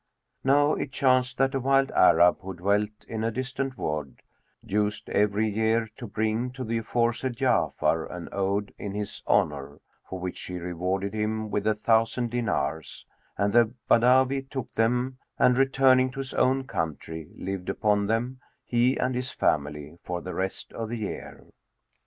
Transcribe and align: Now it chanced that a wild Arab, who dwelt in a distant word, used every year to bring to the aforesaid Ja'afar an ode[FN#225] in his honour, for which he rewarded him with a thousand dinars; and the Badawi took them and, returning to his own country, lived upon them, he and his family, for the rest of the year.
Now 0.43 0.73
it 0.73 0.91
chanced 0.91 1.37
that 1.37 1.53
a 1.53 1.59
wild 1.59 1.91
Arab, 1.91 2.39
who 2.41 2.55
dwelt 2.55 2.89
in 3.07 3.23
a 3.23 3.29
distant 3.29 3.77
word, 3.77 4.23
used 4.63 5.11
every 5.11 5.47
year 5.47 5.91
to 5.97 6.07
bring 6.07 6.49
to 6.53 6.63
the 6.63 6.79
aforesaid 6.79 7.35
Ja'afar 7.37 8.09
an 8.11 8.27
ode[FN#225] 8.31 8.73
in 8.79 8.91
his 8.95 9.21
honour, 9.27 9.79
for 10.09 10.17
which 10.17 10.41
he 10.47 10.57
rewarded 10.57 11.13
him 11.13 11.51
with 11.51 11.67
a 11.67 11.75
thousand 11.75 12.31
dinars; 12.31 13.05
and 13.37 13.53
the 13.53 13.75
Badawi 13.87 14.49
took 14.49 14.73
them 14.73 15.19
and, 15.37 15.55
returning 15.55 16.09
to 16.13 16.19
his 16.21 16.33
own 16.33 16.63
country, 16.65 17.29
lived 17.35 17.69
upon 17.69 18.07
them, 18.07 18.39
he 18.65 18.97
and 18.97 19.13
his 19.13 19.29
family, 19.29 19.99
for 20.03 20.19
the 20.19 20.33
rest 20.33 20.73
of 20.73 20.89
the 20.89 20.97
year. 20.97 21.45